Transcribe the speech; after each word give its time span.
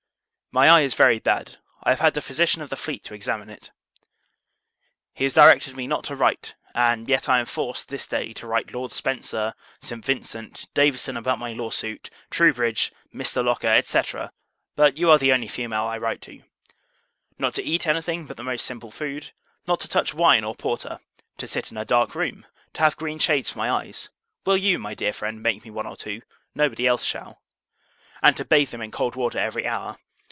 My 0.53 0.67
eye 0.67 0.81
is 0.81 0.95
very 0.95 1.17
bad. 1.19 1.59
I 1.81 1.91
have 1.91 2.01
had 2.01 2.13
the 2.13 2.21
physician 2.21 2.61
of 2.61 2.69
the 2.69 2.75
fleet 2.75 3.05
to 3.05 3.13
examine 3.13 3.49
it. 3.49 3.71
He 5.13 5.23
has 5.23 5.35
directed 5.35 5.77
me 5.77 5.87
not 5.87 6.03
to 6.03 6.15
write, 6.17 6.55
(and 6.75 7.07
yet 7.07 7.29
I 7.29 7.39
am 7.39 7.45
forced, 7.45 7.87
this 7.87 8.05
day, 8.05 8.33
to 8.33 8.47
write 8.47 8.73
Lord 8.73 8.91
Spencer, 8.91 9.53
St. 9.79 10.03
Vincent, 10.03 10.67
Davison 10.73 11.15
about 11.15 11.39
my 11.39 11.53
law 11.53 11.69
suit, 11.69 12.09
Troubridge, 12.29 12.91
Mr. 13.15 13.41
Locker, 13.45 13.81
&c. 13.81 14.01
but 14.75 14.97
you 14.97 15.09
are 15.09 15.17
the 15.17 15.31
only 15.31 15.47
female 15.47 15.85
I 15.85 15.97
write 15.97 16.19
to;) 16.23 16.43
not 17.39 17.53
to 17.53 17.63
eat 17.63 17.87
any 17.87 18.01
thing 18.01 18.25
but 18.25 18.35
the 18.35 18.43
most 18.43 18.65
simple 18.65 18.91
food; 18.91 19.31
not 19.67 19.79
to 19.79 19.87
touch 19.87 20.13
wine 20.13 20.43
or 20.43 20.53
porter; 20.53 20.99
to 21.37 21.47
sit 21.47 21.71
in 21.71 21.77
a 21.77 21.85
dark 21.85 22.13
room; 22.13 22.45
to 22.73 22.81
have 22.81 22.97
green 22.97 23.19
shades 23.19 23.51
for 23.51 23.57
my 23.59 23.71
eyes 23.71 24.09
(will 24.45 24.57
you, 24.57 24.79
my 24.79 24.95
dear 24.95 25.13
friend, 25.13 25.41
make 25.41 25.63
me 25.63 25.71
one 25.71 25.87
or 25.87 25.95
two? 25.95 26.21
Nobody 26.53 26.85
else 26.87 27.05
shall;) 27.05 27.41
and 28.21 28.35
to 28.35 28.43
bathe 28.43 28.71
them 28.71 28.81
in 28.81 28.91
cold 28.91 29.15
water 29.15 29.39
every 29.39 29.65
hour. 29.65 29.97